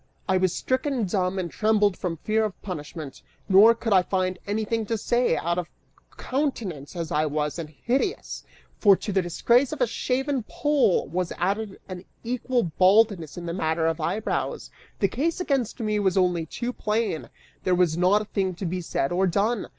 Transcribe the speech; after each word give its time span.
I 0.27 0.37
was 0.37 0.51
stricken 0.51 1.05
dumb, 1.05 1.37
and 1.37 1.51
trembled 1.51 1.95
from 1.95 2.17
fear 2.17 2.43
of 2.43 2.59
punishment, 2.63 3.21
nor 3.47 3.75
could 3.75 3.93
I 3.93 4.01
find 4.01 4.39
anything 4.47 4.83
to 4.87 4.97
say, 4.97 5.37
out 5.37 5.59
of 5.59 5.69
countenance 6.17 6.95
as 6.95 7.11
I 7.11 7.27
was 7.27 7.59
and 7.59 7.69
hideous, 7.69 8.43
for 8.79 8.95
to 8.95 9.11
the 9.11 9.21
disgrace 9.21 9.71
of 9.71 9.79
a 9.79 9.85
shaven 9.85 10.41
poll 10.49 11.07
was 11.07 11.31
added 11.37 11.79
an 11.87 12.05
equal 12.23 12.63
baldness 12.63 13.37
in 13.37 13.45
the 13.45 13.53
matter 13.53 13.85
of 13.85 14.01
eyebrows; 14.01 14.71
the 14.97 15.07
case 15.07 15.39
against 15.39 15.79
me 15.79 15.99
was 15.99 16.17
only 16.17 16.47
too 16.47 16.73
plain, 16.73 17.29
there 17.63 17.75
was 17.75 17.95
not 17.95 18.23
a 18.23 18.25
thing 18.25 18.55
to 18.55 18.65
be 18.65 18.81
said 18.81 19.11
or 19.11 19.27
done! 19.27 19.67